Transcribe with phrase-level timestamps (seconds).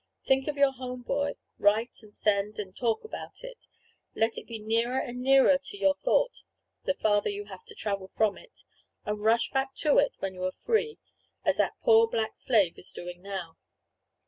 [0.23, 3.67] Think of your home, boy; write and send, and talk about it.
[4.15, 6.41] Let it be nearer and nearer to your thought,
[6.85, 8.63] the farther you have to travel from it;
[9.05, 10.97] and rush back to it when you are free,
[11.45, 13.57] as that poor black slave is doing now.